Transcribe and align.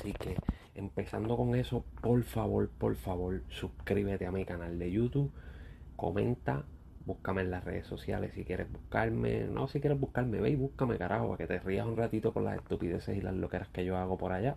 Así 0.00 0.14
que 0.14 0.34
empezando 0.74 1.36
con 1.36 1.54
eso, 1.54 1.84
por 2.00 2.22
favor, 2.22 2.70
por 2.70 2.96
favor, 2.96 3.42
suscríbete 3.50 4.24
a 4.24 4.32
mi 4.32 4.46
canal 4.46 4.78
de 4.78 4.90
YouTube, 4.90 5.30
comenta, 5.94 6.64
búscame 7.04 7.42
en 7.42 7.50
las 7.50 7.64
redes 7.64 7.86
sociales 7.86 8.32
si 8.32 8.46
quieres 8.46 8.72
buscarme. 8.72 9.44
No, 9.44 9.68
si 9.68 9.78
quieres 9.78 10.00
buscarme, 10.00 10.40
ve 10.40 10.50
y 10.50 10.56
búscame, 10.56 10.96
carajo, 10.96 11.26
para 11.26 11.36
que 11.36 11.46
te 11.46 11.58
rías 11.58 11.86
un 11.86 11.98
ratito 11.98 12.32
con 12.32 12.44
las 12.44 12.56
estupideces 12.56 13.14
y 13.14 13.20
las 13.20 13.34
loqueras 13.34 13.68
que 13.68 13.84
yo 13.84 13.98
hago 13.98 14.16
por 14.16 14.32
allá. 14.32 14.56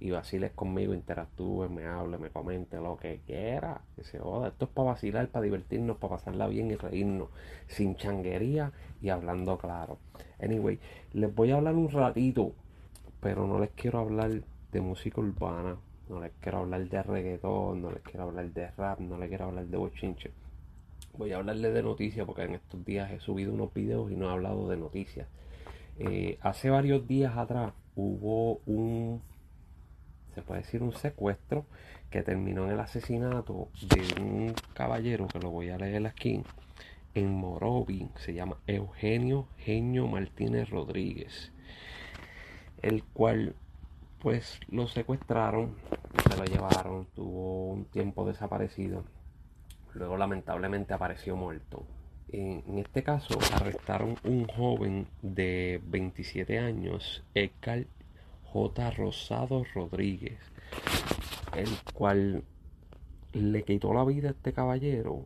Y 0.00 0.10
vaciles 0.10 0.50
conmigo, 0.50 0.94
interactúe, 0.94 1.68
me 1.68 1.86
hable, 1.86 2.18
me 2.18 2.30
comente, 2.30 2.78
lo 2.78 2.96
que 2.96 3.20
quiera. 3.24 3.82
Que 3.94 4.02
se 4.02 4.18
joda. 4.18 4.48
Esto 4.48 4.64
es 4.64 4.70
para 4.72 4.88
vacilar, 4.88 5.28
para 5.28 5.44
divertirnos, 5.44 5.98
para 5.98 6.16
pasarla 6.16 6.48
bien 6.48 6.72
y 6.72 6.74
reírnos. 6.74 7.28
Sin 7.68 7.94
changuería 7.94 8.72
y 9.00 9.10
hablando 9.10 9.58
claro. 9.58 9.98
Anyway, 10.42 10.80
les 11.12 11.32
voy 11.32 11.52
a 11.52 11.56
hablar 11.56 11.76
un 11.76 11.88
ratito, 11.88 12.52
pero 13.20 13.46
no 13.46 13.60
les 13.60 13.70
quiero 13.70 14.00
hablar 14.00 14.42
de 14.76 14.82
música 14.82 15.20
urbana. 15.20 15.76
No 16.08 16.20
les 16.20 16.32
quiero 16.40 16.58
hablar 16.58 16.88
de 16.88 17.02
reggaetón, 17.02 17.82
no 17.82 17.90
les 17.90 18.02
quiero 18.02 18.24
hablar 18.24 18.52
de 18.52 18.70
rap, 18.72 19.00
no 19.00 19.18
les 19.18 19.28
quiero 19.28 19.46
hablar 19.46 19.66
de 19.66 19.76
bochinche 19.76 20.30
voy 21.18 21.32
a 21.32 21.36
hablarle 21.36 21.70
de 21.70 21.82
noticias 21.82 22.26
porque 22.26 22.42
en 22.42 22.54
estos 22.54 22.84
días 22.84 23.10
he 23.10 23.20
subido 23.20 23.52
unos 23.52 23.72
videos 23.72 24.10
y 24.10 24.16
no 24.16 24.28
he 24.28 24.32
hablado 24.32 24.68
de 24.68 24.76
noticias. 24.76 25.26
Eh, 25.98 26.38
hace 26.42 26.70
varios 26.70 27.06
días 27.06 27.36
atrás 27.36 27.72
hubo 27.94 28.60
un, 28.66 29.22
se 30.34 30.42
puede 30.42 30.60
decir, 30.60 30.82
un 30.82 30.92
secuestro 30.92 31.64
que 32.10 32.22
terminó 32.22 32.66
en 32.66 32.72
el 32.72 32.80
asesinato 32.80 33.68
de 33.80 34.22
un 34.22 34.54
caballero 34.74 35.26
que 35.26 35.38
lo 35.38 35.50
voy 35.50 35.70
a 35.70 35.78
leer 35.78 36.06
aquí 36.06 36.42
en 37.14 37.32
Morovi, 37.32 38.10
se 38.16 38.34
llama 38.34 38.58
Eugenio 38.66 39.48
Genio 39.56 40.06
Martínez 40.06 40.68
Rodríguez, 40.68 41.50
el 42.82 43.02
cual 43.04 43.54
pues 44.26 44.58
lo 44.70 44.88
secuestraron, 44.88 45.76
se 46.28 46.36
lo 46.36 46.44
llevaron, 46.46 47.06
tuvo 47.14 47.70
un 47.70 47.84
tiempo 47.84 48.26
desaparecido 48.26 49.04
luego 49.94 50.16
lamentablemente 50.16 50.92
apareció 50.94 51.36
muerto. 51.36 51.86
En, 52.30 52.76
este 52.76 53.04
caso 53.04 53.38
arrestaron 53.54 54.16
un 54.24 54.48
joven 54.48 55.06
de 55.22 55.80
27 55.86 56.58
años, 56.58 57.22
Edgar 57.34 57.86
J. 58.42 58.90
Rosado 58.90 59.62
Rodríguez, 59.72 60.40
el 61.54 61.68
cual 61.94 62.42
le 63.32 63.62
quitó 63.62 63.94
la 63.94 64.04
vida 64.04 64.30
a 64.30 64.32
este 64.32 64.52
caballero 64.52 65.24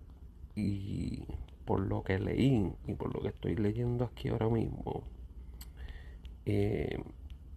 y 0.54 1.22
por 1.64 1.80
lo 1.80 2.02
que 2.02 2.18
leí 2.18 2.70
y 2.86 2.92
por 2.92 3.14
lo 3.14 3.22
que 3.22 3.28
estoy 3.28 3.56
leyendo 3.56 4.04
aquí 4.04 4.28
ahora 4.28 4.50
mismo, 4.50 5.04
eh, 6.44 7.02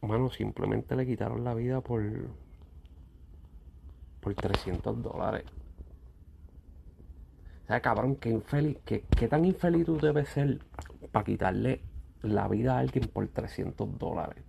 bueno, 0.08 0.30
simplemente 0.30 0.96
le 0.96 1.06
quitaron 1.06 1.44
la 1.44 1.54
vida 1.54 1.82
por, 1.82 2.04
por 4.20 4.34
300 4.36 5.02
dólares. 5.02 5.46
O 7.64 7.68
sea, 7.68 7.82
cabrón, 7.82 8.16
qué 8.18 8.30
infeliz, 8.30 8.78
qué, 8.86 9.28
tan 9.30 9.46
infeliz 9.46 9.86
tú 9.86 9.98
debes 10.00 10.30
ser 10.30 10.60
para 11.12 11.26
quitarle 11.26 11.82
la 12.22 12.48
vida 12.48 12.76
a 12.76 12.80
alguien 12.80 13.08
por 13.08 13.28
300 13.28 13.98
dólares. 13.98 14.44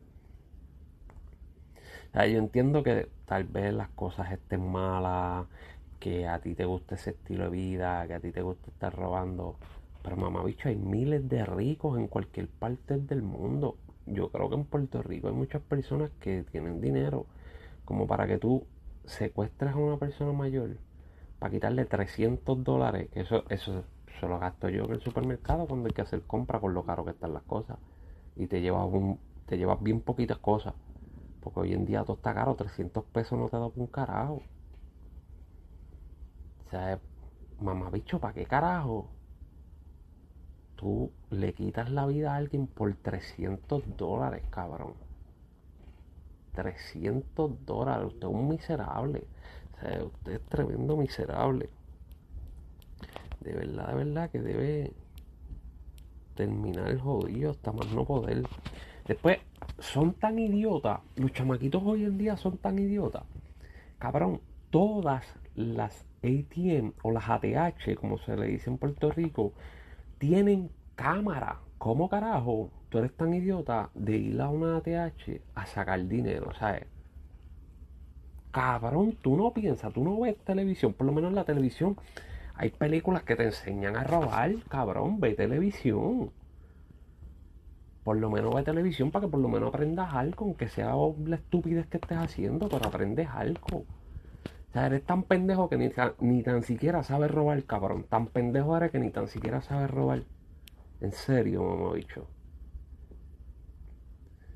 O 2.11 2.13
sea, 2.13 2.27
yo 2.27 2.39
entiendo 2.39 2.83
que 2.83 3.09
tal 3.27 3.45
vez 3.45 3.73
las 3.75 3.89
cosas 3.91 4.33
estén 4.33 4.71
malas, 4.71 5.47
que 5.99 6.27
a 6.29 6.41
ti 6.41 6.55
te 6.55 6.65
guste 6.65 6.97
ese 6.97 7.11
estilo 7.11 7.45
de 7.45 7.51
vida, 7.51 8.07
que 8.07 8.15
a 8.15 8.21
ti 8.21 8.33
te 8.33 8.43
guste 8.43 8.71
estar 8.71 8.95
robando. 8.95 9.59
Pero 10.03 10.17
mamá 10.17 10.45
bicho, 10.45 10.69
hay 10.69 10.77
miles 10.77 11.29
de 11.29 11.45
ricos 11.47 11.99
en 11.99 12.09
cualquier 12.09 12.49
parte 12.49 12.99
del 12.99 13.23
mundo. 13.23 13.79
Yo 14.07 14.31
creo 14.31 14.49
que 14.49 14.57
en 14.57 14.65
Puerto 14.65 15.03
Rico 15.03 15.29
hay 15.29 15.35
muchas 15.35 15.63
personas 15.63 16.11
que 16.21 16.45
tienen 16.45 16.81
dinero 16.81 17.27
como 17.85 18.07
para 18.07 18.27
que 18.27 18.39
tú 18.39 18.67
secuestres 19.05 19.73
a 19.73 19.77
una 19.77 19.99
persona 19.99 20.33
mayor 20.33 20.79
para 21.39 21.53
quitarle 21.53 21.85
300 21.85 22.65
dólares, 22.65 23.09
eso, 23.13 23.45
eso 23.51 23.85
se 24.21 24.29
lo 24.29 24.39
gasto 24.39 24.69
yo 24.69 24.85
en 24.85 24.93
el 24.93 25.01
supermercado 25.01 25.67
cuando 25.67 25.89
hay 25.89 25.93
que 25.93 26.03
hacer 26.03 26.23
compra 26.23 26.61
por 26.61 26.73
lo 26.73 26.85
caro 26.85 27.05
que 27.05 27.11
están 27.11 27.35
las 27.35 27.43
cosas. 27.43 27.79
Y 28.37 28.47
te 28.47 28.61
llevas, 28.61 28.87
un, 28.91 29.19
te 29.47 29.59
llevas 29.59 29.83
bien 29.83 30.01
poquitas 30.01 30.39
cosas. 30.39 30.75
Porque 31.41 31.61
hoy 31.61 31.73
en 31.75 31.85
día 31.85 32.03
todo 32.05 32.17
está 32.17 32.35
caro, 32.35 32.55
300 32.55 33.05
pesos 33.05 33.39
no 33.39 33.49
te 33.49 33.57
da 33.57 33.67
un 33.67 33.87
carajo. 33.89 34.43
O 36.67 36.71
sea, 36.71 36.99
mamá 37.61 37.91
bicho, 37.91 38.19
¿para 38.21 38.35
qué 38.35 38.47
carajo? 38.47 39.09
Tú 40.77 41.11
le 41.31 41.53
quitas 41.53 41.91
la 41.91 42.07
vida 42.07 42.35
a 42.35 42.37
alguien 42.37 42.67
por 42.67 42.95
300 42.95 43.97
dólares, 43.97 44.43
cabrón. 44.51 44.95
300 46.55 47.65
dólares, 47.67 48.07
usted 48.07 48.29
es 48.29 48.35
un 48.35 48.49
miserable 48.49 49.27
usted 50.03 50.33
es 50.33 50.41
tremendo 50.43 50.97
miserable. 50.97 51.69
De 53.41 53.53
verdad, 53.53 53.89
de 53.89 53.95
verdad 53.95 54.31
que 54.31 54.41
debe 54.41 54.93
terminar 56.35 56.89
el 56.89 57.01
jodido 57.01 57.51
hasta 57.51 57.73
más 57.73 57.91
no 57.93 58.05
poder. 58.05 58.43
Después, 59.07 59.39
son 59.79 60.15
tan 60.15 60.39
idiotas. 60.39 61.01
Los 61.17 61.33
chamaquitos 61.33 61.83
hoy 61.85 62.05
en 62.05 62.17
día 62.17 62.37
son 62.37 62.57
tan 62.57 62.79
idiotas. 62.79 63.25
Cabrón, 63.99 64.41
todas 64.71 65.25
las 65.55 66.05
ATM 66.23 66.93
o 67.03 67.11
las 67.11 67.29
ATH, 67.29 67.95
como 67.97 68.19
se 68.19 68.37
le 68.37 68.47
dice 68.47 68.71
en 68.71 68.79
Puerto 68.79 69.11
Rico, 69.11 69.53
tienen 70.19 70.71
cámara. 70.95 71.61
¿Cómo 71.79 72.09
carajo 72.09 72.71
tú 72.89 72.99
eres 72.99 73.15
tan 73.17 73.35
idiota 73.35 73.91
de 73.95 74.17
ir 74.17 74.41
a 74.41 74.49
una 74.49 74.77
ATH 74.77 75.43
a 75.55 75.67
sacar 75.67 76.07
dinero? 76.07 76.53
¿Sabes? 76.59 76.87
cabrón, 78.55 79.19
tú 79.21 79.37
no 79.37 79.53
piensas, 79.53 79.93
tú 79.93 80.05
no 80.05 80.21
ves 80.21 80.37
televisión, 80.45 80.93
por 80.95 81.09
lo 81.09 81.13
menos 81.13 81.31
en 81.31 81.35
la 81.35 81.45
televisión 81.45 81.97
hay 82.55 82.71
películas 82.71 83.25
que 83.25 83.35
te 83.35 83.43
enseñan 83.43 83.97
a 83.97 84.05
robar, 84.05 84.55
cabrón, 84.69 85.19
ve 85.19 85.35
televisión. 85.35 86.31
Por 88.05 88.19
lo 88.19 88.31
menos 88.31 88.55
ve 88.55 88.63
televisión 88.63 89.11
para 89.11 89.25
que 89.25 89.31
por 89.31 89.41
lo 89.41 89.49
menos 89.49 89.71
aprendas 89.71 90.15
algo, 90.15 90.45
aunque 90.45 90.69
sea 90.69 90.95
la 91.27 91.35
estupidez 91.35 91.89
que 91.89 91.97
estés 91.97 92.17
haciendo, 92.17 92.69
pero 92.69 92.87
aprendes 92.87 93.29
algo. 93.29 93.87
O 94.75 94.77
sea, 94.77 94.87
eres 94.87 95.05
tan 95.07 95.23
pendejo 95.23 95.69
que 95.69 95.77
ni, 95.77 95.89
ni 96.19 96.43
tan 96.43 96.65
siquiera 96.65 97.05
sabes 97.05 97.31
robar, 97.31 97.63
cabrón. 97.63 98.07
Tan 98.09 98.27
pendejo 98.27 98.77
eres 98.77 98.91
que 98.91 98.99
ni 98.99 99.13
tan 99.13 99.29
siquiera 99.29 99.63
sabes 99.63 99.89
robar. 99.89 100.25
En 101.01 101.13
serio, 101.13 101.63
mamá 101.63 101.95
dicho. 101.95 102.27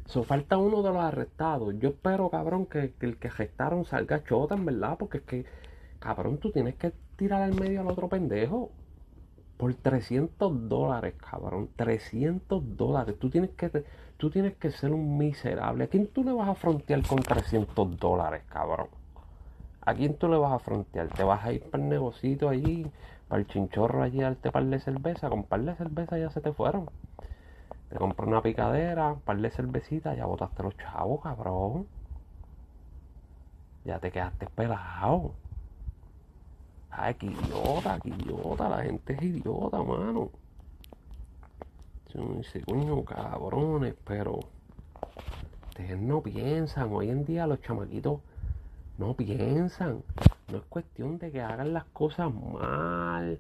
So, 0.07 0.25
falta 0.25 0.59
uno 0.59 0.83
de 0.83 0.91
los 0.91 1.05
arrestados. 1.05 1.73
Yo 1.79 1.91
espero, 1.91 2.31
cabrón, 2.31 2.67
que, 2.67 2.95
el 2.99 3.17
que 3.19 3.29
arrestaron 3.29 3.85
salga 3.85 4.25
chota, 4.25 4.57
en 4.57 4.65
verdad, 4.65 4.97
porque 4.99 5.19
es 5.19 5.23
que, 5.23 5.45
cabrón, 6.01 6.39
tú 6.39 6.51
tienes 6.51 6.75
que 6.75 6.93
tirar 7.15 7.43
al 7.43 7.55
medio 7.55 7.83
al 7.83 7.87
otro 7.87 8.09
pendejo. 8.09 8.73
Por 9.57 9.73
300 9.73 10.69
dólares, 10.69 11.15
cabrón. 11.31 11.71
300 11.77 12.77
dólares. 12.77 13.17
Tú 13.21 13.31
tienes 13.31 13.51
que, 13.51 13.85
tú 14.17 14.31
tienes 14.31 14.57
que 14.57 14.73
ser 14.73 14.93
un 14.93 15.17
miserable. 15.17 15.85
¿A 15.85 15.87
quién 15.87 16.09
tú 16.09 16.25
le 16.25 16.33
vas 16.33 16.49
a 16.49 16.57
frontear 16.57 17.07
con 17.07 17.21
300 17.21 17.97
dólares, 17.99 18.43
cabrón? 18.49 18.98
¿A 19.89 19.95
quién 19.95 20.19
tú 20.19 20.29
le 20.29 20.37
vas 20.37 20.53
a 20.53 20.59
frontear? 20.59 21.09
¿Te 21.09 21.25
vas 21.25 21.43
a 21.47 21.51
ir 21.51 21.63
para 21.63 21.83
el 21.83 21.89
negocito 21.89 22.51
allí, 22.51 22.87
para 23.27 23.41
el 23.41 23.49
chinchorro 23.49 24.03
allí, 24.03 24.21
darte 24.21 24.53
par 24.53 24.67
de 24.67 24.81
cerveza? 24.81 25.31
Con 25.31 25.45
par 25.45 25.63
de 25.63 25.75
cerveza 25.77 26.19
ya 26.19 26.29
se 26.29 26.43
te 26.43 26.53
fueron. 26.53 26.91
Te 27.89 27.97
compré 27.97 28.27
una 28.27 28.43
picadera, 28.43 29.13
un 29.13 29.21
par 29.23 29.39
de 29.39 29.51
cervecitas, 29.51 30.15
ya 30.15 30.27
botaste 30.27 30.63
los 30.63 30.77
chavos, 30.77 31.23
cabrón. 31.23 31.87
Ya 33.87 33.99
te 33.99 34.11
quedaste 34.11 34.47
pelado. 34.49 35.33
Ay, 36.91 37.15
qué 37.15 37.25
idiota, 37.25 37.99
qué 38.03 38.11
idiota. 38.11 38.69
La 38.69 38.83
gente 38.83 39.15
es 39.15 39.23
idiota, 39.23 39.83
mano. 39.83 40.29
Yo 42.13 42.35
dice, 42.37 42.61
coño, 42.61 43.03
cabrones, 43.07 43.95
pero 44.05 44.41
ustedes 45.71 45.99
no 45.99 46.21
piensan. 46.21 46.93
Hoy 46.93 47.09
en 47.09 47.25
día 47.25 47.47
los 47.47 47.63
chamaquitos 47.63 48.21
no 48.99 49.15
piensan. 49.15 50.03
No 50.53 50.59
es 50.59 50.65
cuestión 50.65 51.19
de 51.19 51.31
que 51.31 51.41
hagan 51.41 51.73
las 51.73 51.85
cosas 51.87 52.33
mal 52.33 53.39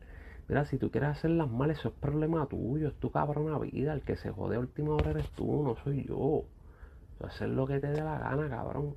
Mira, 0.48 0.64
si 0.64 0.78
tú 0.78 0.90
quieres 0.90 1.10
hacerlas 1.10 1.50
mal, 1.50 1.70
eso 1.70 1.88
es 1.88 1.94
problema 1.94 2.46
tuyo, 2.46 2.88
es 2.88 2.94
tu 2.94 3.10
cabrona 3.10 3.58
vida. 3.58 3.92
El 3.92 4.00
que 4.00 4.16
se 4.16 4.30
jode 4.30 4.56
a 4.56 4.60
última 4.60 4.94
hora 4.94 5.10
eres 5.10 5.28
tú, 5.32 5.62
no 5.62 5.76
soy 5.84 6.04
yo. 6.04 6.44
Tú 7.18 7.26
hacer 7.26 7.50
lo 7.50 7.66
que 7.66 7.78
te 7.80 7.88
dé 7.88 8.02
la 8.02 8.18
gana, 8.18 8.48
cabrón. 8.48 8.96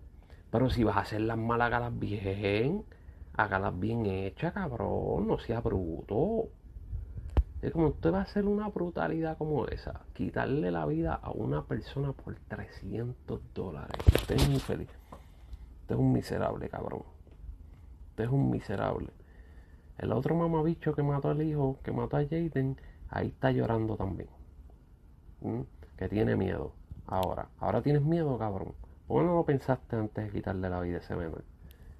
Pero 0.49 0.69
si 0.69 0.85
vas 0.85 0.95
a 0.95 1.01
hacerlas 1.01 1.37
mal, 1.37 1.61
hágalas 1.61 1.97
bien. 1.99 2.85
Hágalas 3.33 3.77
bien 3.77 4.05
hechas, 4.05 4.53
cabrón. 4.53 5.27
No 5.27 5.39
sea 5.39 5.59
bruto. 5.59 6.47
Es 7.61 7.73
como 7.73 7.87
usted 7.87 8.13
va 8.13 8.19
a 8.19 8.23
hacer 8.23 8.45
una 8.45 8.69
brutalidad 8.69 9.37
como 9.37 9.67
esa. 9.67 10.01
Quitarle 10.13 10.71
la 10.71 10.85
vida 10.85 11.15
a 11.15 11.31
una 11.31 11.65
persona 11.65 12.13
por 12.13 12.35
300 12.47 13.41
dólares. 13.53 13.97
Usted 14.07 14.35
es 14.35 14.49
infeliz. 14.49 15.00
Es 15.91 15.97
un 15.97 16.13
miserable, 16.13 16.69
cabrón. 16.69 17.03
Usted 18.11 18.23
es 18.23 18.29
un 18.29 18.49
miserable. 18.49 19.09
El 19.97 20.13
otro 20.13 20.35
mamabicho 20.35 20.95
que 20.95 21.03
mató 21.03 21.29
al 21.29 21.41
hijo, 21.41 21.79
que 21.83 21.91
mató 21.91 22.15
a 22.15 22.23
Jaden, 22.23 22.77
ahí 23.09 23.27
está 23.27 23.51
llorando 23.51 23.97
también. 23.97 24.29
Que 25.97 26.07
tiene 26.07 26.37
miedo. 26.37 26.71
Ahora, 27.07 27.49
ahora 27.59 27.81
tienes 27.81 28.03
miedo, 28.03 28.37
cabrón. 28.37 28.73
¿Por 29.05 29.21
qué 29.21 29.27
no 29.27 29.35
lo 29.35 29.45
pensaste 29.45 29.97
antes 29.97 30.25
de 30.25 30.31
quitarle 30.31 30.69
la 30.69 30.79
vida 30.79 30.97
a 30.97 30.99
ese 31.01 31.15
menor? 31.15 31.43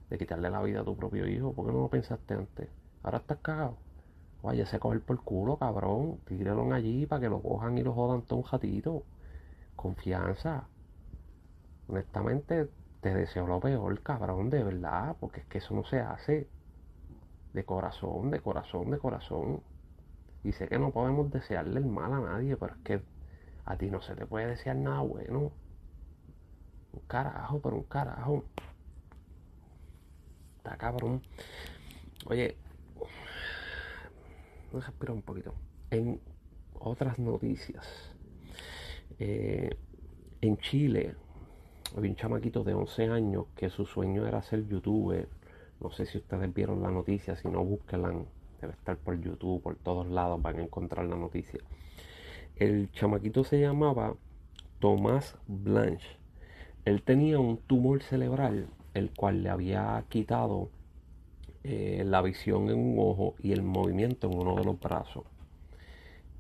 De 0.09 0.17
quitarle 0.17 0.49
la 0.49 0.61
vida 0.61 0.81
a 0.81 0.83
tu 0.85 0.95
propio 0.95 1.27
hijo. 1.27 1.51
¿Por 1.51 1.65
qué 1.65 1.73
no 1.73 1.81
lo 1.81 1.89
pensaste 1.89 2.33
antes? 2.33 2.69
Ahora 3.03 3.17
estás 3.17 3.39
cagado. 3.41 3.75
Vaya, 4.41 4.65
se 4.65 4.79
coger 4.79 5.01
por 5.01 5.21
culo, 5.21 5.57
cabrón. 5.57 6.19
Tírelo 6.25 6.73
allí 6.73 7.05
para 7.05 7.19
que 7.19 7.29
lo 7.29 7.41
cojan 7.41 7.77
y 7.77 7.83
lo 7.83 7.93
jodan 7.93 8.21
todo 8.21 8.39
un 8.39 8.45
ratito. 8.49 9.03
Confianza. 9.75 10.63
Honestamente, 11.89 12.69
te 13.01 13.13
deseo 13.13 13.47
lo 13.47 13.59
peor, 13.59 14.01
cabrón, 14.01 14.49
de 14.49 14.63
verdad. 14.63 15.15
Porque 15.19 15.41
es 15.41 15.45
que 15.47 15.57
eso 15.57 15.73
no 15.73 15.83
se 15.83 15.99
hace. 15.99 16.47
De 17.53 17.65
corazón, 17.65 18.31
de 18.31 18.39
corazón, 18.39 18.91
de 18.91 18.99
corazón. 18.99 19.61
Y 20.43 20.53
sé 20.53 20.67
que 20.67 20.79
no 20.79 20.91
podemos 20.91 21.29
desearle 21.31 21.79
el 21.79 21.85
mal 21.85 22.13
a 22.13 22.19
nadie, 22.19 22.55
pero 22.55 22.75
es 22.75 22.81
que 22.83 23.01
a 23.65 23.75
ti 23.77 23.91
no 23.91 24.01
se 24.01 24.15
te 24.15 24.25
puede 24.25 24.47
desear 24.47 24.75
nada 24.75 25.01
bueno. 25.01 25.51
Un 26.93 27.01
carajo, 27.07 27.59
pero 27.59 27.75
un 27.75 27.83
carajo. 27.83 28.45
Está 30.57 30.77
cabrón. 30.77 31.21
Oye, 32.25 32.55
voy 34.71 34.81
a 34.81 34.85
respirar 34.85 35.15
un 35.15 35.21
poquito. 35.21 35.53
En 35.89 36.21
otras 36.79 37.19
noticias, 37.19 37.85
eh, 39.19 39.75
en 40.41 40.57
Chile 40.57 41.15
había 41.95 42.11
un 42.11 42.15
chamaquito 42.15 42.63
de 42.63 42.73
11 42.73 43.07
años 43.07 43.45
que 43.55 43.69
su 43.69 43.85
sueño 43.85 44.27
era 44.27 44.41
ser 44.41 44.67
youtuber. 44.67 45.27
No 45.79 45.91
sé 45.91 46.05
si 46.05 46.17
ustedes 46.17 46.53
vieron 46.53 46.81
la 46.81 46.91
noticia, 46.91 47.35
si 47.35 47.47
no, 47.47 47.63
búsquenla. 47.63 48.13
Debe 48.61 48.73
estar 48.73 48.97
por 48.97 49.19
YouTube, 49.19 49.61
por 49.61 49.75
todos 49.75 50.07
lados 50.07 50.41
van 50.41 50.59
a 50.59 50.63
encontrar 50.63 51.05
la 51.05 51.15
noticia. 51.15 51.59
El 52.55 52.91
chamaquito 52.91 53.43
se 53.43 53.59
llamaba 53.59 54.15
Tomás 54.79 55.35
Blanche. 55.47 56.07
Él 56.85 57.01
tenía 57.01 57.39
un 57.39 57.57
tumor 57.57 58.03
cerebral, 58.03 58.67
el 58.93 59.11
cual 59.11 59.43
le 59.43 59.49
había 59.49 60.03
quitado 60.09 60.69
eh, 61.63 62.03
la 62.05 62.21
visión 62.21 62.69
en 62.69 62.79
un 62.79 62.95
ojo 62.99 63.35
y 63.39 63.51
el 63.51 63.61
movimiento 63.63 64.29
en 64.29 64.37
uno 64.37 64.55
de 64.55 64.63
los 64.63 64.79
brazos. 64.79 65.23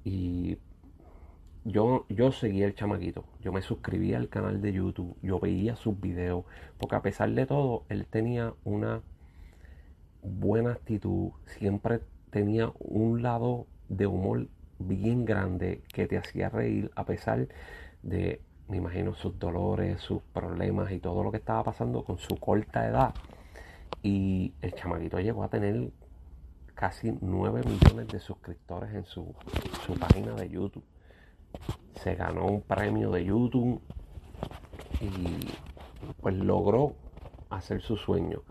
Y 0.03 0.57
yo, 1.63 2.05
yo 2.09 2.31
seguía 2.31 2.65
el 2.65 2.75
chamaquito, 2.75 3.25
yo 3.41 3.51
me 3.51 3.61
suscribía 3.61 4.17
al 4.17 4.29
canal 4.29 4.61
de 4.61 4.73
YouTube, 4.73 5.15
yo 5.21 5.39
veía 5.39 5.75
sus 5.75 5.99
videos, 5.99 6.45
porque 6.77 6.95
a 6.95 7.01
pesar 7.01 7.31
de 7.31 7.45
todo, 7.45 7.83
él 7.89 8.05
tenía 8.05 8.53
una 8.63 9.01
buena 10.23 10.71
actitud, 10.71 11.31
siempre 11.45 12.01
tenía 12.29 12.71
un 12.79 13.21
lado 13.21 13.67
de 13.89 14.07
humor 14.07 14.47
bien 14.79 15.25
grande 15.25 15.83
que 15.93 16.07
te 16.07 16.17
hacía 16.17 16.49
reír 16.49 16.91
a 16.95 17.05
pesar 17.05 17.47
de, 18.01 18.41
me 18.67 18.77
imagino, 18.77 19.13
sus 19.13 19.37
dolores, 19.37 20.01
sus 20.01 20.21
problemas 20.33 20.91
y 20.91 20.99
todo 20.99 21.23
lo 21.23 21.31
que 21.31 21.37
estaba 21.37 21.63
pasando 21.63 22.03
con 22.03 22.17
su 22.17 22.37
corta 22.37 22.87
edad. 22.87 23.13
Y 24.01 24.53
el 24.61 24.73
chamaquito 24.73 25.19
llegó 25.19 25.43
a 25.43 25.49
tener 25.49 25.91
casi 26.73 27.15
9 27.21 27.61
millones 27.65 28.07
de 28.07 28.19
suscriptores 28.19 28.93
en 28.95 29.05
su, 29.05 29.35
página 29.99 30.33
de 30.33 30.49
YouTube. 30.49 30.83
Se 32.03 32.15
ganó 32.15 32.47
un 32.47 32.61
premio 32.61 33.11
de 33.11 33.25
YouTube 33.25 33.79
y 34.99 35.49
pues 36.19 36.35
logró 36.35 36.95
hacer 37.49 37.81
su 37.81 37.95
sueño. 37.95 38.41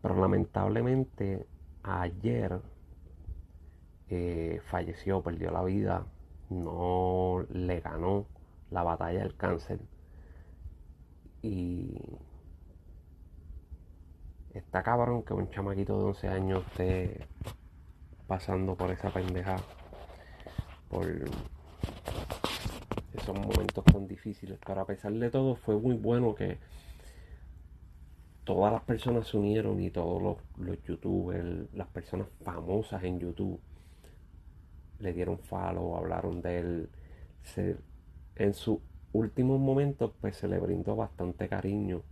Pero 0.00 0.14
lamentablemente 0.20 1.46
ayer 1.82 2.60
eh, 4.10 4.60
falleció, 4.66 5.22
perdió 5.22 5.50
la 5.50 5.64
vida, 5.64 6.06
no 6.50 7.44
le 7.50 7.80
ganó 7.80 8.26
la 8.70 8.82
batalla 8.82 9.20
del 9.20 9.36
cáncer. 9.36 9.80
Y 11.42 11.98
está 14.52 14.82
cabrón 14.82 15.24
que 15.24 15.34
un 15.34 15.50
chamaquito 15.50 15.98
de 15.98 16.04
11 16.04 16.28
años 16.28 16.64
esté 16.68 17.26
pasando 18.28 18.76
por 18.76 18.90
esa 18.90 19.10
pendeja, 19.10 19.56
por 20.88 21.06
esos 23.14 23.38
momentos 23.38 23.84
tan 23.84 24.06
difíciles. 24.06 24.58
Pero 24.64 24.80
a 24.80 24.86
pesar 24.86 25.12
de 25.12 25.30
todo, 25.30 25.56
fue 25.56 25.78
muy 25.78 25.94
bueno 25.94 26.34
que 26.34 26.58
todas 28.44 28.72
las 28.72 28.82
personas 28.82 29.28
se 29.28 29.36
unieron 29.36 29.80
y 29.80 29.90
todos 29.90 30.22
los, 30.22 30.36
los 30.58 30.82
youtubers, 30.84 31.72
las 31.74 31.88
personas 31.88 32.28
famosas 32.42 33.02
en 33.04 33.18
YouTube, 33.18 33.60
le 35.00 35.12
dieron 35.12 35.38
follow, 35.38 35.96
hablaron 35.96 36.42
de 36.42 36.58
él. 36.58 36.88
en 38.36 38.54
sus 38.54 38.78
últimos 39.12 39.60
momentos, 39.60 40.12
pues 40.20 40.36
se 40.36 40.48
le 40.48 40.58
brindó 40.58 40.96
bastante 40.96 41.48
cariño 41.48 42.02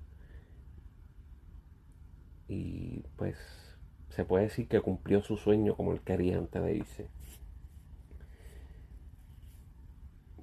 y 2.48 3.02
pues 3.16 3.36
se 4.10 4.24
puede 4.24 4.44
decir 4.44 4.68
que 4.68 4.80
cumplió 4.80 5.22
su 5.22 5.36
sueño 5.36 5.74
como 5.74 5.92
él 5.92 6.00
quería 6.00 6.38
antes 6.38 6.62
de 6.62 6.76
irse. 6.76 7.06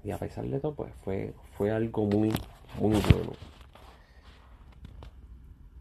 Y 0.03 0.11
a 0.11 0.17
pesar 0.17 0.45
de 0.45 0.59
todo, 0.59 0.75
pues 0.75 0.93
fue, 1.03 1.33
fue 1.57 1.71
algo 1.71 2.05
muy, 2.05 2.31
muy 2.79 3.01
bueno. 3.11 3.33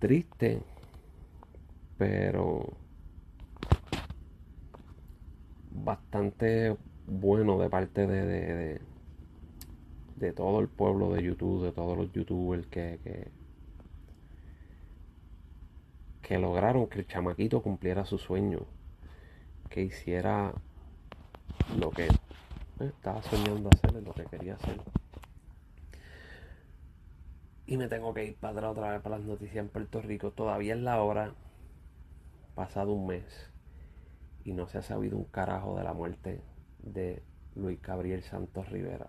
Triste, 0.01 0.61
pero 1.97 2.65
bastante 5.71 6.77
bueno 7.07 7.59
de 7.59 7.71
parte 7.71 8.07
de, 8.07 8.27
de, 8.27 8.81
de, 10.17 10.33
todo 10.33 10.61
el 10.61 10.69
pueblo 10.69 11.13
de 11.13 11.23
YouTube, 11.23 11.65
de 11.65 11.73
todos 11.73 11.97
los 11.97 12.13
youtubers 12.13 12.67
que, 12.67 12.99
que, 13.03 13.29
que 16.23 16.39
lograron 16.39 16.89
que 16.89 17.01
el 17.01 17.07
chamaquito 17.07 17.63
cumpliera 17.63 18.05
su 18.05 18.19
sueño, 18.19 18.61
que 19.71 19.83
hiciera 19.83 20.53
lo 21.79 21.91
que 21.91 22.09
estaba 22.87 23.23
soñando 23.23 23.71
hacer, 23.73 24.03
lo 24.03 24.13
que 24.13 24.25
quería 24.25 24.55
hacer. 24.55 24.81
Y 27.67 27.77
me 27.77 27.89
tengo 27.89 28.15
que 28.15 28.25
ir 28.25 28.37
para 28.37 28.53
atrás 28.53 28.71
otra 28.71 28.93
vez 28.93 29.03
para 29.03 29.19
las 29.19 29.27
noticias 29.27 29.57
en 29.57 29.69
Puerto 29.69 30.01
Rico. 30.01 30.31
Todavía 30.31 30.75
es 30.75 30.81
la 30.81 31.03
hora, 31.03 31.35
pasado 32.55 32.93
un 32.93 33.07
mes, 33.07 33.51
y 34.45 34.53
no 34.53 34.69
se 34.69 34.79
ha 34.79 34.83
sabido 34.83 35.19
un 35.19 35.25
carajo 35.25 35.77
de 35.77 35.85
la 35.85 35.93
muerte 35.93 36.41
de 36.79 37.23
Luis 37.55 37.83
Gabriel 37.83 38.23
Santos 38.23 38.69
Rivera. 38.71 39.09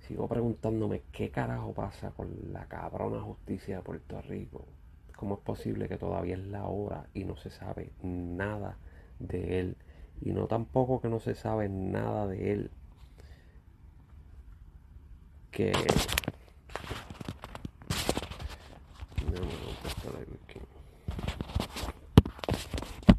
Sigo 0.00 0.26
preguntándome 0.26 1.02
qué 1.12 1.30
carajo 1.30 1.72
pasa 1.72 2.10
con 2.10 2.52
la 2.52 2.66
cabrona 2.66 3.20
justicia 3.20 3.76
de 3.76 3.82
Puerto 3.82 4.20
Rico. 4.22 4.66
¿Cómo 5.14 5.34
es 5.34 5.40
posible 5.42 5.88
que 5.88 5.98
todavía 5.98 6.34
es 6.34 6.44
la 6.46 6.64
hora 6.64 7.06
y 7.12 7.24
no 7.24 7.36
se 7.36 7.50
sabe 7.50 7.92
nada 8.02 8.78
de 9.18 9.60
él? 9.60 9.76
Y 10.20 10.32
no 10.32 10.46
tampoco 10.46 11.00
que 11.00 11.08
no 11.08 11.20
se 11.20 11.34
sabe 11.34 11.68
nada 11.68 12.26
de 12.26 12.52
él. 12.52 12.70
Que... 15.50 15.72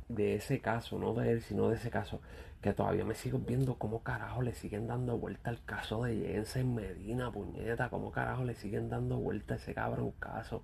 de 0.09 0.35
ese 0.35 0.59
caso, 0.61 0.99
no 0.99 1.13
de 1.13 1.31
él, 1.31 1.41
sino 1.41 1.69
de 1.69 1.75
ese 1.75 1.89
caso, 1.89 2.21
que 2.61 2.73
todavía 2.73 3.05
me 3.05 3.15
sigo 3.15 3.39
viendo 3.39 3.75
cómo 3.75 4.03
carajo 4.03 4.41
le 4.41 4.53
siguen 4.53 4.87
dando 4.87 5.17
vuelta 5.17 5.49
al 5.49 5.63
caso 5.63 6.03
de 6.03 6.15
Jensen 6.15 6.75
Medina, 6.75 7.31
puñeta, 7.31 7.89
cómo 7.89 8.11
carajo 8.11 8.43
le 8.43 8.55
siguen 8.55 8.89
dando 8.89 9.17
vuelta 9.17 9.55
a 9.55 9.57
ese 9.57 9.73
cabrón 9.73 10.11
caso. 10.19 10.63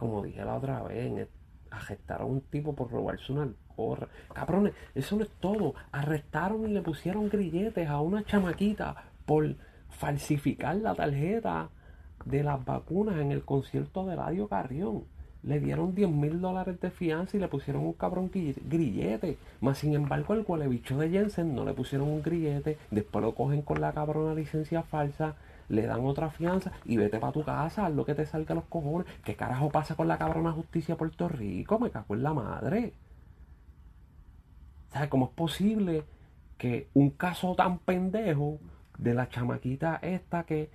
como 0.00 0.22
dije 0.22 0.42
la 0.44 0.56
otra 0.56 0.82
vez, 0.82 1.28
arrestaron 1.70 2.28
a 2.28 2.30
un 2.30 2.40
tipo 2.42 2.74
por 2.74 2.90
robarse 2.90 3.32
una 3.32 3.48
gorra. 3.76 4.08
Cabrones, 4.32 4.74
eso 4.94 5.16
no 5.16 5.22
es 5.22 5.30
todo. 5.40 5.74
Arrestaron 5.92 6.68
y 6.68 6.72
le 6.72 6.82
pusieron 6.82 7.28
grilletes 7.28 7.88
a 7.88 8.00
una 8.00 8.24
chamaquita 8.24 8.96
por 9.26 9.54
falsificar 9.88 10.76
la 10.76 10.94
tarjeta 10.94 11.70
de 12.24 12.42
las 12.42 12.64
vacunas 12.64 13.18
en 13.18 13.32
el 13.32 13.42
concierto 13.44 14.06
de 14.06 14.16
Radio 14.16 14.48
Carrión. 14.48 15.04
Le 15.42 15.58
dieron 15.58 15.94
10 15.94 16.10
mil 16.10 16.40
dólares 16.40 16.78
de 16.80 16.90
fianza 16.90 17.36
y 17.36 17.40
le 17.40 17.48
pusieron 17.48 17.84
un 17.84 17.94
cabrón 17.94 18.30
grillete. 18.30 19.38
Más 19.62 19.78
sin 19.78 19.94
embargo, 19.94 20.44
cual 20.44 20.68
bicho 20.68 20.98
de 20.98 21.08
Jensen 21.08 21.54
no 21.54 21.64
le 21.64 21.72
pusieron 21.72 22.08
un 22.08 22.22
grillete. 22.22 22.76
Después 22.90 23.24
lo 23.24 23.34
cogen 23.34 23.62
con 23.62 23.80
la 23.80 23.92
cabrona 23.92 24.34
licencia 24.34 24.82
falsa 24.82 25.36
le 25.70 25.86
dan 25.86 26.04
otra 26.04 26.30
fianza 26.30 26.72
y 26.84 26.96
vete 26.96 27.18
para 27.18 27.32
tu 27.32 27.44
casa, 27.44 27.86
haz 27.86 27.92
lo 27.92 28.04
que 28.04 28.14
te 28.14 28.26
salga 28.26 28.52
a 28.52 28.56
los 28.56 28.64
cojones. 28.64 29.06
¿Qué 29.24 29.36
carajo 29.36 29.70
pasa 29.70 29.94
con 29.94 30.08
la 30.08 30.18
cabrona 30.18 30.52
justicia 30.52 30.94
de 30.94 30.98
Puerto 30.98 31.28
Rico? 31.28 31.78
Me 31.78 31.90
cago 31.90 32.14
en 32.14 32.22
la 32.22 32.34
madre. 32.34 32.92
¿Sabes 34.88 35.08
cómo 35.08 35.26
es 35.26 35.32
posible 35.32 36.04
que 36.58 36.90
un 36.92 37.10
caso 37.10 37.54
tan 37.54 37.78
pendejo 37.78 38.58
de 38.98 39.14
la 39.14 39.28
chamaquita 39.28 40.00
esta 40.02 40.42
que 40.42 40.70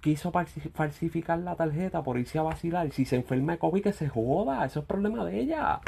quiso 0.00 0.32
falsificar 0.74 1.38
la 1.38 1.56
tarjeta 1.56 2.02
por 2.02 2.18
irse 2.18 2.38
a 2.38 2.42
vacilar, 2.42 2.90
si 2.92 3.04
se 3.04 3.16
enferma 3.16 3.52
de 3.52 3.58
COVID 3.58 3.82
que 3.82 3.92
se 3.92 4.08
joda, 4.08 4.64
eso 4.64 4.80
es 4.80 4.86
problema 4.86 5.24
de 5.24 5.40
ella. 5.40 5.80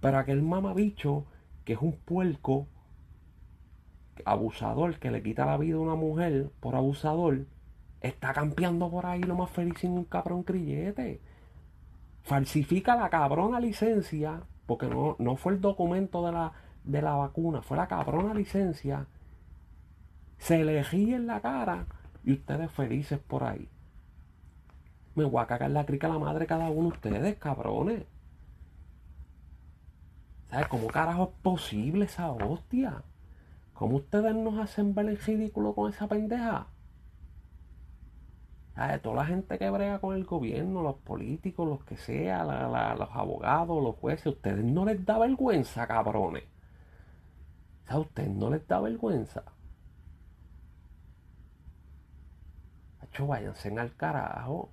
Pero 0.00 0.18
aquel 0.18 0.42
mamabicho 0.42 1.26
que 1.64 1.74
es 1.74 1.82
un 1.82 1.92
puerco 1.96 2.68
abusador 4.24 4.98
que 4.98 5.10
le 5.10 5.22
quita 5.22 5.46
la 5.46 5.56
vida 5.56 5.76
a 5.76 5.80
una 5.80 5.94
mujer 5.94 6.50
por 6.60 6.74
abusador 6.74 7.46
está 8.00 8.32
campeando 8.32 8.90
por 8.90 9.06
ahí 9.06 9.22
lo 9.22 9.34
más 9.34 9.50
feliz 9.50 9.74
sin 9.78 9.92
un 9.92 10.04
cabrón 10.04 10.44
grillete. 10.44 11.20
Falsifica 12.22 12.96
la 12.96 13.08
cabrona 13.08 13.60
licencia, 13.60 14.42
porque 14.66 14.86
no, 14.86 15.16
no 15.18 15.36
fue 15.36 15.54
el 15.54 15.60
documento 15.60 16.24
de 16.26 16.32
la, 16.32 16.52
de 16.84 17.02
la 17.02 17.14
vacuna, 17.14 17.62
fue 17.62 17.76
la 17.76 17.88
cabrona 17.88 18.34
licencia. 18.34 19.06
Se 20.38 20.64
le 20.64 20.82
ríe 20.82 21.16
en 21.16 21.26
la 21.26 21.40
cara 21.40 21.86
y 22.24 22.32
ustedes 22.32 22.70
felices 22.70 23.18
por 23.18 23.44
ahí. 23.44 23.68
Me 25.14 25.24
voy 25.24 25.42
a 25.42 25.46
cagar 25.46 25.70
la 25.70 25.86
crica 25.86 26.06
a 26.06 26.10
la 26.10 26.18
madre 26.18 26.46
cada 26.46 26.70
uno 26.70 26.90
de 26.90 26.94
ustedes, 26.94 27.36
cabrones. 27.38 28.04
¿Sabes 30.50 30.68
cómo 30.68 30.86
carajo 30.88 31.24
es 31.24 31.42
posible 31.42 32.04
esa 32.04 32.30
hostia? 32.30 33.02
¿Cómo 33.78 33.98
ustedes 33.98 34.34
nos 34.34 34.58
hacen 34.58 34.92
ver 34.92 35.06
el 35.06 35.18
ridículo 35.18 35.72
con 35.72 35.92
esa 35.92 36.08
pendeja? 36.08 36.66
Toda 39.04 39.14
la 39.14 39.24
gente 39.24 39.56
que 39.56 39.70
brega 39.70 40.00
con 40.00 40.16
el 40.16 40.24
gobierno, 40.24 40.82
los 40.82 40.96
políticos, 40.96 41.68
los 41.68 41.84
que 41.84 41.96
sea, 41.96 42.42
los 42.96 43.08
abogados, 43.12 43.80
los 43.80 43.94
jueces, 43.94 44.26
¿a 44.26 44.30
ustedes 44.30 44.64
no 44.64 44.84
les 44.84 45.06
da 45.06 45.18
vergüenza, 45.18 45.86
cabrones. 45.86 46.42
¿A 47.86 48.00
ustedes 48.00 48.30
no 48.30 48.50
les 48.50 48.66
da 48.66 48.80
vergüenza? 48.80 49.44
Hacho, 53.00 53.28
váyanse 53.28 53.78
al 53.78 53.94
carajo. 53.94 54.70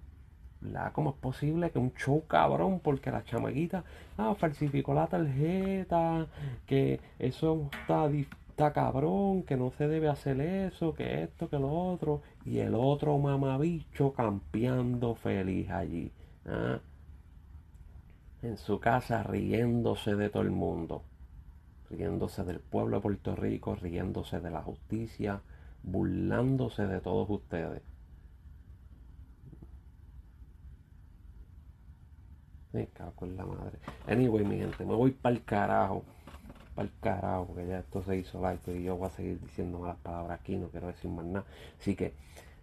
¿Cómo 0.93 1.12
es 1.12 1.15
posible 1.17 1.69
que 1.69 1.77
un 1.77 1.93
show 1.93 2.25
cabrón, 2.25 2.79
porque 2.79 3.12
la 3.12 3.24
chamaguita 3.24 3.83
ah, 4.17 4.33
falsificó 4.33 4.95
la 4.95 5.05
tarjeta, 5.05 6.25
que 6.65 7.00
eso 7.19 7.69
está, 7.71 8.07
está 8.55 8.71
cabrón, 8.71 9.43
que 9.43 9.57
no 9.57 9.71
se 9.71 9.85
debe 9.85 10.07
hacer 10.07 10.39
eso, 10.39 10.93
que 10.93 11.24
esto, 11.24 11.50
que 11.50 11.59
lo 11.59 11.69
otro, 11.69 12.21
y 12.45 12.59
el 12.59 12.74
otro 12.74 13.17
mamabicho 13.17 14.13
campeando 14.13 15.13
feliz 15.15 15.69
allí, 15.69 16.09
¿ah? 16.45 16.79
en 18.41 18.57
su 18.57 18.79
casa 18.79 19.24
riéndose 19.24 20.15
de 20.15 20.29
todo 20.29 20.43
el 20.43 20.51
mundo, 20.51 21.03
riéndose 21.89 22.45
del 22.45 22.62
pueblo 22.62 22.95
de 22.95 23.01
Puerto 23.01 23.35
Rico, 23.35 23.75
riéndose 23.75 24.39
de 24.39 24.51
la 24.51 24.62
justicia, 24.62 25.41
burlándose 25.83 26.88
de 26.88 27.01
todos 27.01 27.29
ustedes. 27.29 27.81
Me 32.71 32.88
cago 32.88 33.25
en 33.25 33.35
la 33.35 33.45
madre. 33.45 33.79
Anyway, 34.07 34.45
mi 34.45 34.59
gente, 34.59 34.85
me 34.85 34.95
voy 34.95 35.12
para 35.12 35.35
el 35.35 35.43
carajo. 35.43 36.05
Para 36.75 36.88
el 36.88 36.94
carajo, 37.00 37.48
porque 37.48 37.67
ya 37.67 37.79
esto 37.79 38.03
se 38.03 38.17
hizo 38.17 38.41
like 38.41 38.77
y 38.77 38.84
yo 38.84 38.98
voy 38.98 39.08
a 39.08 39.12
seguir 39.12 39.39
diciendo 39.39 39.79
malas 39.79 39.98
palabras 39.98 40.39
aquí, 40.39 40.58
no 40.58 40.67
quiero 40.67 40.88
decir 40.88 41.10
más 41.10 41.25
nada. 41.25 41.46
Así 41.79 41.96
que, 41.96 42.13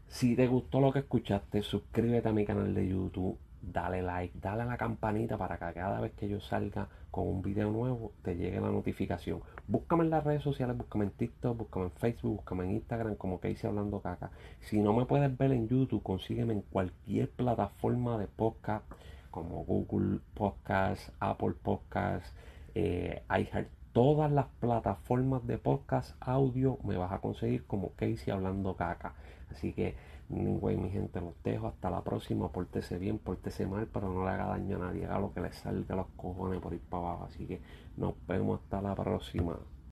si 0.07 0.37
te 0.37 0.47
gustó 0.47 0.81
lo 0.81 0.93
que 0.93 1.01
escuchaste, 1.01 1.63
suscríbete 1.63 2.29
a 2.29 2.33
mi 2.33 2.45
canal 2.45 2.75
de 2.75 2.87
YouTube, 2.87 3.39
dale 3.63 4.03
like, 4.03 4.39
dale 4.41 4.63
a 4.63 4.67
la 4.67 4.77
campanita 4.77 5.39
para 5.39 5.57
que 5.57 5.73
cada 5.73 6.01
vez 6.01 6.13
que 6.13 6.29
yo 6.29 6.41
salga 6.41 6.89
con 7.11 7.29
un 7.29 7.43
video 7.43 7.71
nuevo 7.71 8.13
te 8.23 8.37
llegue 8.37 8.61
la 8.61 8.71
notificación. 8.71 9.41
Búscame 9.69 10.05
en 10.05 10.11
las 10.11 10.25
redes 10.25 10.43
sociales, 10.43 10.77
búscame 10.77 11.05
en 11.05 11.11
TikTok, 11.13 11.57
búscame 11.57 11.87
en 11.87 11.93
Facebook, 11.93 12.37
búscame 12.37 12.65
en 12.65 12.71
Instagram 12.73 13.15
como 13.17 13.41
que 13.41 13.51
hice 13.51 13.67
hablando 13.67 14.01
caca. 14.01 14.31
Si 14.61 14.81
no 14.81 14.93
me 14.93 15.07
puedes 15.07 15.37
ver 15.39 15.53
en 15.53 15.69
YouTube, 15.69 16.03
consígueme 16.03 16.55
en 16.55 16.63
cualquier 16.63 17.31
plataforma 17.31 18.19
de 18.19 18.27
podcast 18.27 18.85
como 19.31 19.65
Google 19.65 20.21
Podcast, 20.35 21.09
Apple 21.21 21.55
Podcast, 21.63 22.27
eh, 22.75 23.23
iHeart, 23.31 23.69
todas 23.93 24.33
las 24.33 24.47
plataformas 24.61 25.47
de 25.47 25.59
podcast 25.59 26.17
audio 26.21 26.79
me 26.85 26.97
vas 26.97 27.13
a 27.13 27.21
conseguir 27.21 27.65
como 27.67 27.91
Casey 27.91 28.33
hablando 28.33 28.75
caca. 28.75 29.15
Así 29.51 29.73
que, 29.75 29.97
güey, 30.29 30.77
mi 30.77 30.91
gente, 30.91 31.21
los 31.21 31.35
dejo. 31.45 31.69
Hasta 31.69 31.91
la 31.91 32.03
próxima. 32.03 32.51
Pórtese 32.51 32.99
bien, 32.99 33.19
pórtese 33.19 33.67
mal, 33.67 33.87
pero 33.93 34.09
no 34.09 34.25
le 34.25 34.31
haga 34.31 34.47
daño 34.47 34.77
a 34.77 34.87
nadie. 34.87 35.05
Haga 35.05 35.21
lo 35.21 35.33
que 35.35 35.41
le 35.41 35.53
salga 35.53 35.95
los 35.95 36.07
cojones 36.17 36.61
por 36.61 36.73
ir 36.73 36.81
para 36.81 37.09
abajo. 37.09 37.25
Así 37.25 37.47
que 37.47 37.61
nos 37.97 38.15
vemos 38.27 38.61
hasta 38.61 38.81
la 38.81 38.95
próxima. 38.95 39.59